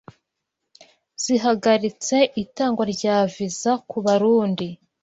zihagaritse 1.23 2.17
itangwa 2.43 2.83
rya 2.93 3.17
Viza 3.33 3.71
ku 3.89 3.97
Barundi 4.05 4.67